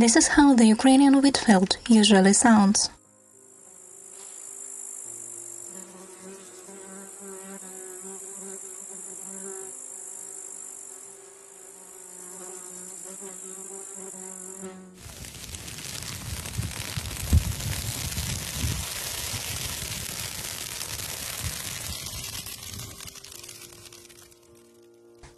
[0.00, 2.88] This is how the Ukrainian wheat field usually sounds.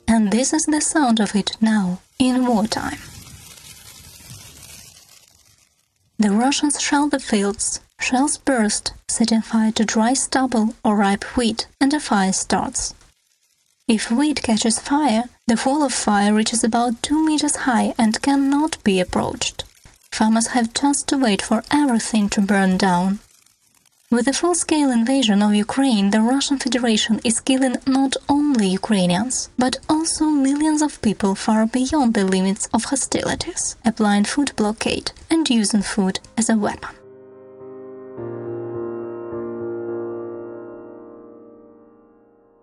[0.06, 3.11] And this is the sound of it now, in wartime.
[6.22, 11.66] The Russians shell the fields, shells burst, setting fire to dry stubble or ripe wheat,
[11.80, 12.94] and a fire starts.
[13.88, 18.78] If wheat catches fire, the wall of fire reaches about 2 meters high and cannot
[18.84, 19.64] be approached.
[20.12, 23.18] Farmers have just to wait for everything to burn down.
[24.12, 29.78] With the full-scale invasion of Ukraine, the Russian Federation is killing not only Ukrainians, but
[29.88, 35.80] also millions of people far beyond the limits of hostilities, applying food blockade and using
[35.80, 36.94] food as a weapon.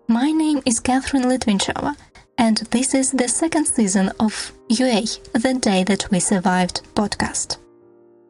[0.07, 1.95] My name is Catherine Litvinchova,
[2.37, 5.01] and this is the second season of UA,
[5.33, 7.57] The Day That We Survived podcast.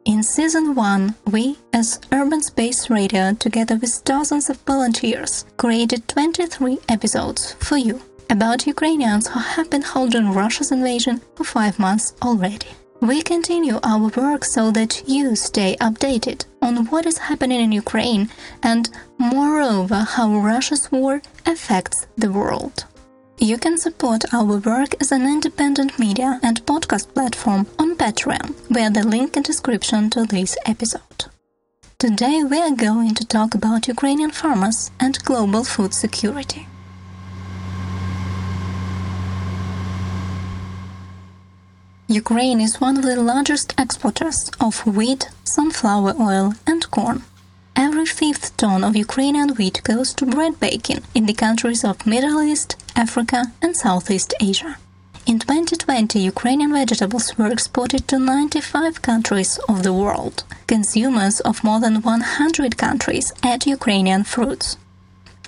[0.06, 6.78] In season 1, we, as Urban Space Radio, together with dozens of volunteers, created 23
[6.88, 12.68] episodes for you about Ukrainians who have been holding Russia's invasion for five months already.
[13.00, 18.30] We continue our work so that you stay updated on what is happening in Ukraine
[18.62, 22.84] and, moreover, how Russia's war affects the world.
[23.42, 28.90] You can support our work as an independent media and podcast platform on Patreon via
[28.90, 31.24] the link in description to this episode.
[31.98, 36.68] Today we are going to talk about Ukrainian farmers and global food security.
[42.08, 47.22] Ukraine is one of the largest exporters of wheat, sunflower oil, and corn.
[47.82, 52.42] Every fifth ton of Ukrainian wheat goes to bread baking in the countries of Middle
[52.42, 54.76] East, Africa, and Southeast Asia.
[55.24, 60.44] In 2020, Ukrainian vegetables were exported to 95 countries of the world.
[60.66, 64.76] Consumers of more than 100 countries ate Ukrainian fruits.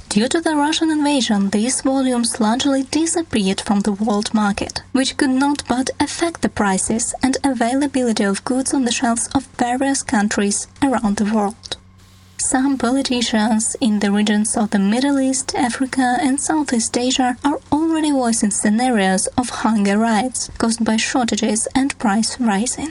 [0.08, 5.36] Due to the Russian invasion, these volumes largely disappeared from the world market, which could
[5.44, 10.66] not but affect the prices and availability of goods on the shelves of various countries
[10.82, 11.76] around the world.
[12.42, 18.10] Some politicians in the regions of the Middle East, Africa, and Southeast Asia are already
[18.10, 22.90] voicing scenarios of hunger riots caused by shortages and price rising.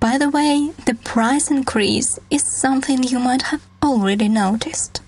[0.00, 5.00] By the way, the price increase is something you might have already noticed.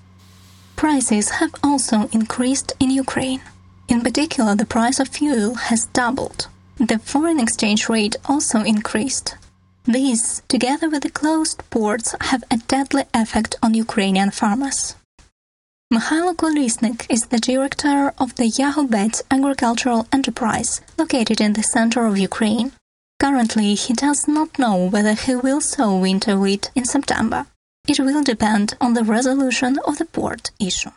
[0.76, 3.42] Prices have also increased in Ukraine.
[3.88, 6.46] In particular, the price of fuel has doubled.
[6.76, 9.34] The foreign exchange rate also increased.
[9.84, 14.94] These, together with the closed ports, have a deadly effect on Ukrainian farmers.
[15.92, 18.88] Mikhailo Kolesnik is the director of the Yahoo
[19.30, 22.72] agricultural enterprise located in the center of Ukraine.
[23.20, 27.46] Currently, he does not know whether he will sow winter wheat in September.
[27.88, 30.90] It will depend on the resolution of the port issue.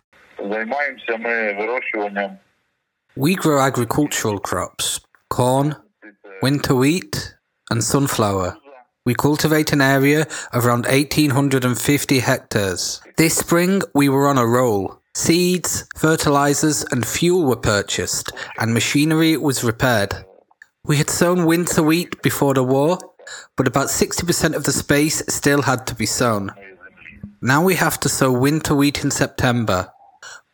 [3.15, 5.75] We grow agricultural crops corn,
[6.41, 7.35] winter wheat,
[7.69, 8.57] and sunflower.
[9.05, 13.01] We cultivate an area of around 1850 hectares.
[13.17, 14.99] This spring, we were on a roll.
[15.13, 20.25] Seeds, fertilizers, and fuel were purchased, and machinery was repaired.
[20.85, 22.97] We had sown winter wheat before the war,
[23.55, 26.51] but about 60% of the space still had to be sown.
[27.41, 29.91] Now we have to sow winter wheat in September,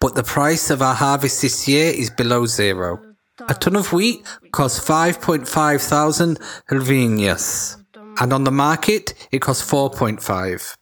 [0.02, 3.02] but the price of our harvest this year is below zero.
[3.48, 6.38] A ton of wheat costs 5.5 thousand
[6.70, 7.81] hryvnias
[8.22, 10.76] and on the market it costs 4.5.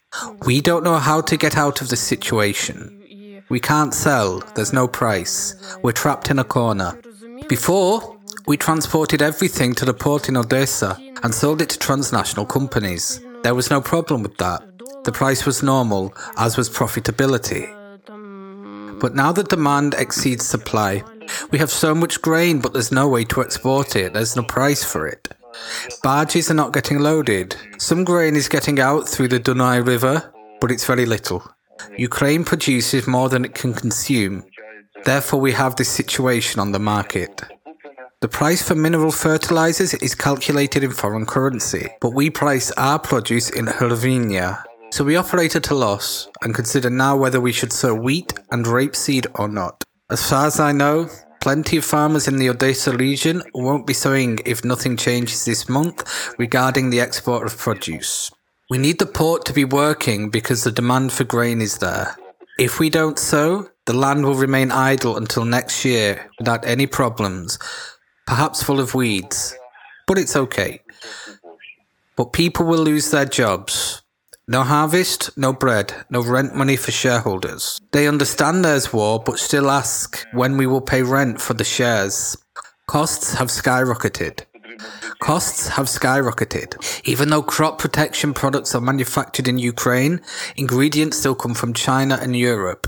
[0.45, 3.41] We don't know how to get out of the situation.
[3.47, 5.55] We can't sell, there's no price.
[5.81, 6.99] We're trapped in a corner.
[7.47, 13.21] Before, we transported everything to the port in Odessa and sold it to transnational companies.
[13.43, 14.61] There was no problem with that.
[15.05, 17.65] The price was normal, as was profitability.
[18.99, 21.03] But now the demand exceeds supply.
[21.51, 24.13] We have so much grain, but there's no way to export it.
[24.13, 25.29] There's no price for it.
[26.03, 27.55] Barges are not getting loaded.
[27.77, 31.43] Some grain is getting out through the Dunai River, but it's very little.
[31.97, 34.43] Ukraine produces more than it can consume.
[35.05, 37.41] Therefore, we have this situation on the market.
[38.21, 43.49] The price for mineral fertilizers is calculated in foreign currency, but we price our produce
[43.49, 44.61] in hryvnia.
[44.91, 48.65] So we operate at a loss and consider now whether we should sow wheat and
[48.65, 49.83] rapeseed or not.
[50.09, 51.07] As far as I know,
[51.41, 56.03] Plenty of farmers in the Odessa region won't be sowing if nothing changes this month
[56.37, 58.29] regarding the export of produce.
[58.69, 62.17] We need the port to be working because the demand for grain is there.
[62.59, 67.57] If we don't sow, the land will remain idle until next year without any problems,
[68.27, 69.55] perhaps full of weeds.
[70.07, 70.81] But it's okay.
[72.17, 74.01] But people will lose their jobs.
[74.51, 77.79] No harvest, no bread, no rent money for shareholders.
[77.91, 82.35] They understand there's war, but still ask when we will pay rent for the shares.
[82.87, 84.45] Costs have skyrocketed.
[85.19, 86.73] Costs have skyrocketed.
[87.07, 90.19] Even though crop protection products are manufactured in Ukraine,
[90.55, 92.87] ingredients still come from China and Europe.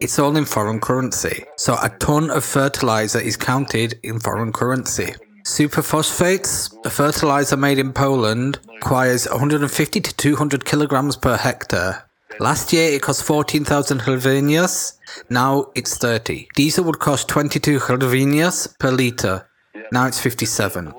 [0.00, 1.42] It's all in foreign currency.
[1.56, 5.16] So a ton of fertilizer is counted in foreign currency.
[5.44, 12.08] Superphosphates, a fertilizer made in Poland, requires 150 to 200 kilograms per hectare.
[12.38, 14.98] Last year it cost 14,000 hryvnias,
[15.30, 16.48] now it's 30.
[16.54, 19.48] Diesel would cost 22 hryvnias per litre,
[19.90, 20.94] now it's 57.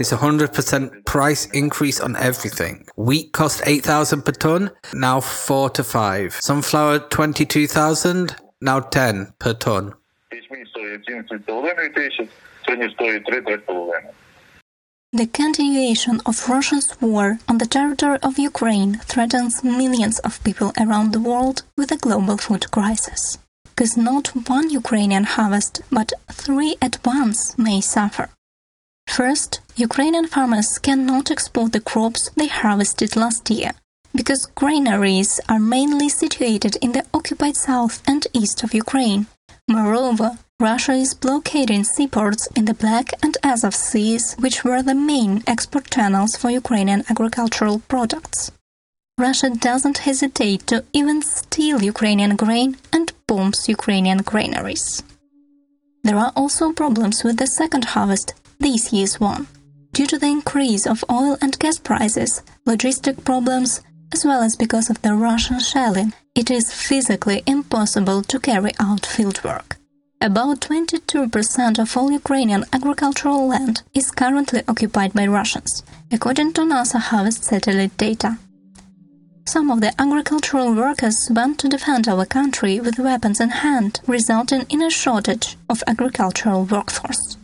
[0.00, 2.86] It's a 100% price increase on everything.
[2.96, 6.38] Wheat cost 8,000 per ton, now 4 to 5.
[6.40, 9.94] Sunflower 22,000, now 10 per ton.
[15.12, 21.12] The continuation of Russia's war on the territory of Ukraine threatens millions of people around
[21.12, 23.38] the world with a global food crisis.
[23.64, 28.30] Because not one Ukrainian harvest, but three at once may suffer.
[29.06, 33.72] First, Ukrainian farmers cannot export the crops they harvested last year
[34.16, 39.26] because granaries are mainly situated in the occupied south and east of Ukraine.
[39.68, 45.42] Moreover, Russia is blockading seaports in the Black and Azov seas, which were the main
[45.46, 48.50] export channels for Ukrainian agricultural products.
[49.18, 55.02] Russia doesn't hesitate to even steal Ukrainian grain and bombs Ukrainian granaries.
[56.04, 59.48] There are also problems with the second harvest this year's one.
[59.92, 64.88] Due to the increase of oil and gas prices, logistic problems, as well as because
[64.88, 69.75] of the Russian shelling, it is physically impossible to carry out fieldwork.
[70.20, 76.98] About 22% of all Ukrainian agricultural land is currently occupied by Russians, according to NASA
[76.98, 78.38] Harvest satellite data.
[79.46, 84.66] Some of the agricultural workers went to defend our country with weapons in hand, resulting
[84.68, 87.36] in a shortage of agricultural workforce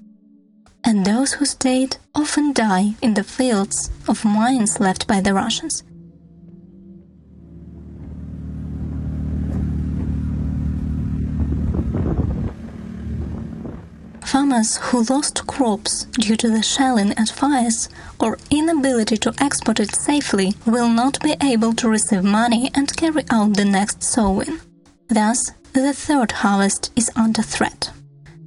[0.84, 5.82] and those who stayed often die in the fields of mines left by the Russians.
[14.32, 19.94] Farmers who lost crops due to the shelling and fires or inability to export it
[19.94, 24.58] safely will not be able to receive money and carry out the next sowing.
[25.08, 27.90] Thus, the third harvest is under threat.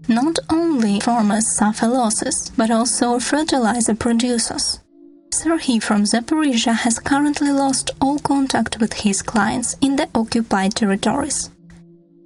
[0.07, 4.79] Not only farmers suffer losses, but also fertilizer producers.
[5.35, 11.51] Serhiy from Zaporizhia has currently lost all contact with his clients in the occupied territories.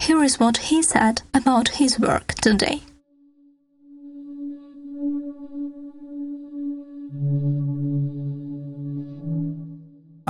[0.00, 2.84] Here is what he said about his work today.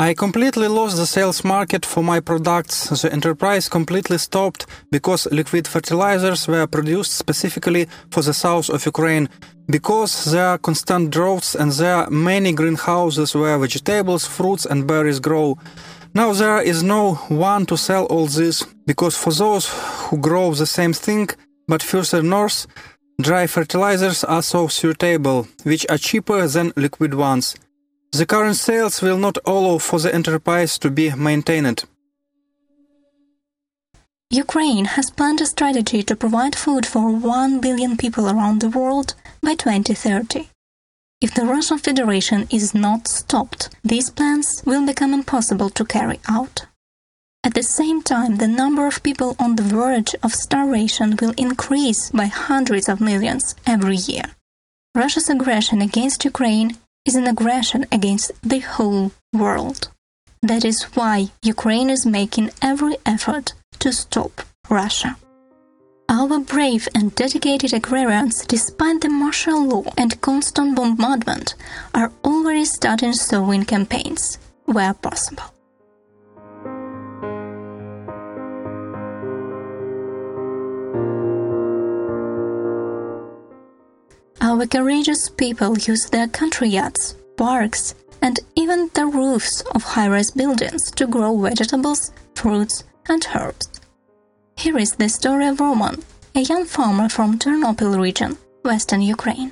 [0.01, 2.89] I completely lost the sales market for my products.
[2.89, 9.29] The enterprise completely stopped because liquid fertilizers were produced specifically for the south of Ukraine.
[9.69, 15.21] Because there are constant droughts and there are many greenhouses where vegetables, fruits, and berries
[15.21, 15.59] grow.
[16.15, 19.69] Now there is no one to sell all this because for those
[20.05, 21.29] who grow the same thing
[21.69, 22.67] but further north,
[23.21, 27.55] dry fertilizers are so suitable, which are cheaper than liquid ones.
[28.13, 31.85] The current sales will not allow for the enterprise to be maintained.
[34.31, 39.15] Ukraine has planned a strategy to provide food for 1 billion people around the world
[39.43, 40.49] by 2030.
[41.21, 46.67] If the Russian Federation is not stopped, these plans will become impossible to carry out.
[47.45, 52.11] At the same time, the number of people on the verge of starvation will increase
[52.11, 54.25] by hundreds of millions every year.
[54.95, 56.77] Russia's aggression against Ukraine
[57.07, 59.89] is an aggression against the whole world.
[60.43, 65.17] That is why Ukraine is making every effort to stop Russia.
[66.09, 71.55] Our brave and dedicated agrarians, despite the martial law and constant bombardment,
[71.95, 75.45] are already starting sowing campaigns where possible.
[84.61, 90.31] Our courageous people use their country yards, parks, and even the roofs of high rise
[90.33, 93.71] buildings to grow vegetables, fruits, and herbs.
[94.59, 99.51] Here is the story of Roman, a young farmer from Ternopil region, western Ukraine.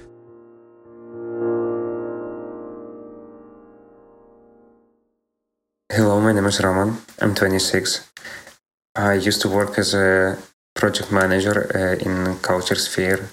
[5.90, 6.98] Hello, my name is Roman.
[7.18, 8.10] I'm 26.
[8.94, 10.36] I used to work as a
[10.74, 13.30] project manager uh, in culture sphere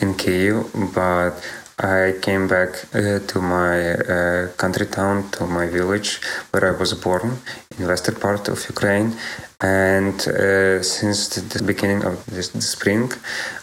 [0.00, 1.32] in Kiev, but
[1.78, 6.92] I came back uh, to my uh, country town, to my village where I was
[6.94, 7.38] born,
[7.78, 9.16] in western part of Ukraine.
[9.60, 13.10] And uh, since the beginning of this, spring,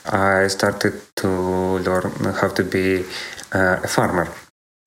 [0.06, 1.30] I started to
[1.88, 3.04] learn how to be
[3.54, 4.28] uh, a farmer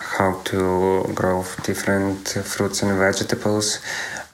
[0.00, 3.80] how to grow different fruits and vegetables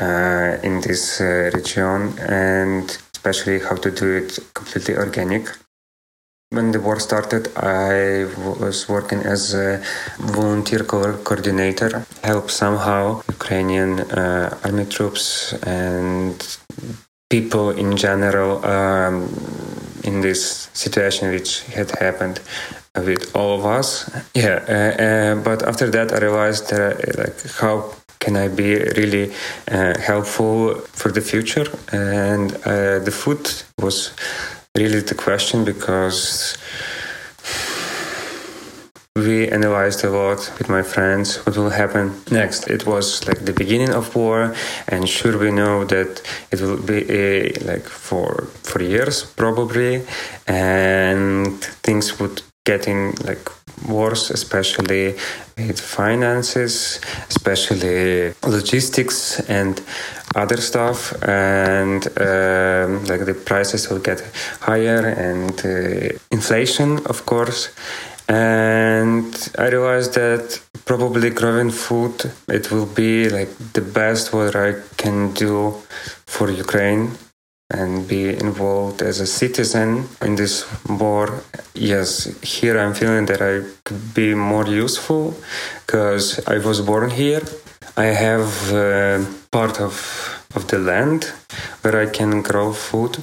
[0.00, 5.48] uh, in this uh, region and especially how to do it completely organic.
[6.50, 8.26] When the war started, I
[8.60, 9.82] was working as a
[10.20, 16.36] volunteer co- coordinator, help somehow Ukrainian uh, army troops and
[17.30, 19.26] people in general um,
[20.04, 22.40] in this situation which had happened
[22.94, 24.08] with all of us.
[24.34, 28.76] Yeah, uh, uh, but after that, I realized that uh, like how can I be
[28.96, 29.32] really
[29.70, 33.50] uh, helpful for the future, and uh, the food
[33.82, 34.12] was
[34.76, 36.56] really the question because
[39.16, 42.68] we analyzed a lot with my friends what will happen next.
[42.68, 44.54] It was like the beginning of war
[44.88, 46.20] and sure we know that
[46.52, 50.02] it will be a, like for for years probably
[50.46, 53.48] and things would getting like
[53.88, 55.14] worse especially
[55.56, 59.82] with finances especially logistics and
[60.34, 61.14] other stuff.
[61.22, 64.20] And um, like the prices will get
[64.60, 67.70] higher and uh, inflation of course.
[68.28, 74.74] And I realized that probably growing food it will be like the best what I
[74.96, 75.74] can do
[76.26, 77.16] for Ukraine
[77.70, 81.42] and be involved as a citizen in this war.
[81.74, 85.34] Yes, here I'm feeling that I could be more useful
[85.86, 87.42] because I was born here.
[87.96, 89.94] I have uh, part of
[90.54, 91.24] of the land
[91.82, 93.18] where I can grow food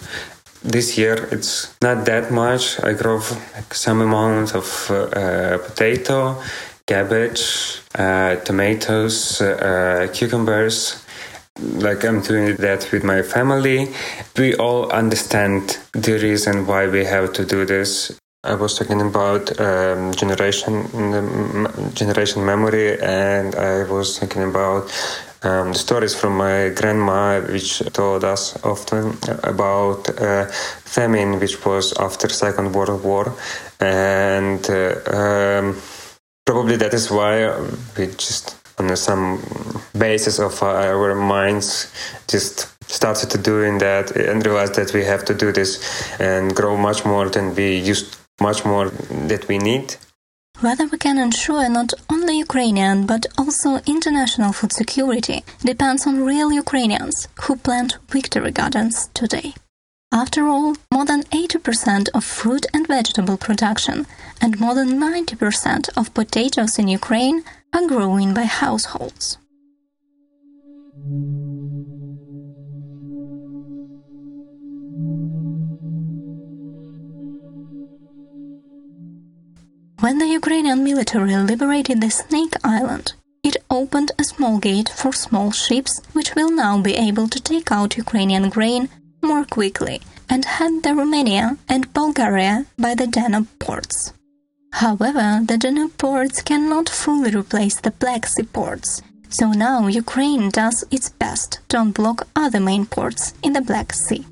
[0.64, 2.82] this year it's not that much.
[2.84, 3.18] I grow
[3.54, 6.42] like some amount of uh, potato,
[6.88, 11.03] cabbage, uh, tomatoes, uh, cucumbers.
[11.60, 13.90] Like I'm doing that with my family.
[14.36, 18.20] We all understand the reason why we have to do this.
[18.44, 20.88] I was talking about um, generation
[21.94, 24.92] generation memory, and I was thinking about
[25.44, 30.48] um, stories from my grandma, which told us often about uh,
[30.86, 33.32] famine, which was after Second World War,
[33.80, 35.80] and uh, um,
[36.46, 37.48] probably that is why
[37.96, 39.42] we just on some
[39.98, 41.92] basis of uh, our minds
[42.28, 45.72] just started to doing that and realized that we have to do this
[46.20, 48.90] and grow much more than we used much more
[49.30, 49.96] that we need
[50.64, 56.54] whether we can ensure not only Ukrainian but also international food security depends on real
[56.54, 59.54] Ukrainians who plant victory gardens today.
[60.14, 64.06] After all, more than 80% of fruit and vegetable production
[64.40, 69.38] and more than 90% of potatoes in Ukraine are growing by households.
[80.04, 85.52] When the Ukrainian military liberated the Snake Island, it opened a small gate for small
[85.52, 88.90] ships which will now be able to take out Ukrainian grain
[89.22, 94.14] more quickly and head the Romania and Bulgaria by the Danube ports.
[94.74, 100.84] However, the Danube ports cannot fully replace the Black Sea ports, so now Ukraine does
[100.90, 104.26] its best to unblock other main ports in the Black Sea.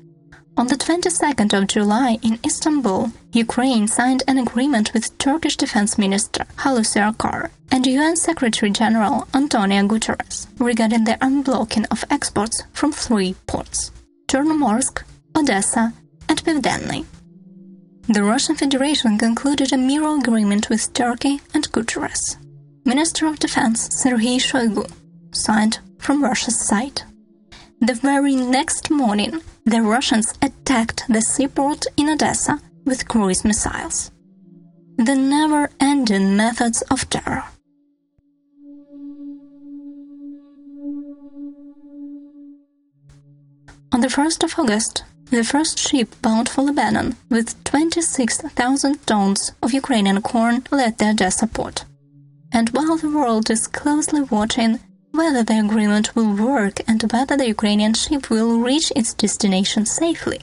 [0.56, 6.44] On the 22nd of July in Istanbul, Ukraine signed an agreement with Turkish Defense Minister
[6.58, 13.34] Hulusi Akar and UN Secretary General Antonio Guterres regarding the unblocking of exports from three
[13.46, 13.92] ports
[14.26, 15.04] Chernomorsk,
[15.36, 15.92] Odessa,
[16.28, 17.06] and Pivdenny.
[18.08, 22.36] The Russian Federation concluded a mirror agreement with Turkey and Guterres.
[22.84, 24.90] Minister of Defense Sergei Shoigu
[25.32, 27.02] signed from Russia's side.
[27.80, 34.10] The very next morning, the Russians attacked the seaport in Odessa with cruise missiles.
[34.96, 37.44] The never ending methods of terror.
[43.92, 45.04] On the 1st of August,
[45.36, 51.46] the first ship bound for Lebanon with 26,000 tons of Ukrainian corn left the Odessa
[51.46, 51.84] port.
[52.52, 54.80] And while the world is closely watching
[55.12, 60.40] whether the agreement will work and whether the Ukrainian ship will reach its destination safely.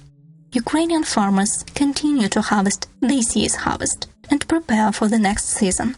[0.52, 5.96] Ukrainian farmers continue to harvest this year's harvest and prepare for the next season.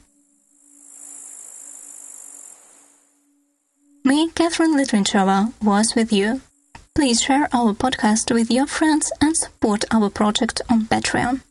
[4.03, 6.41] Me, Catherine Litvinchova, was with you.
[7.01, 11.41] Please share our podcast with your friends and support our project on Patreon.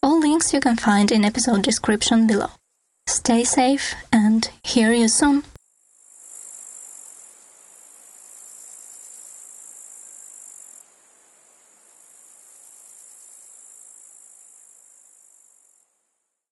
[0.00, 2.50] All links you can find in episode description below.
[3.08, 5.42] Stay safe and hear you soon.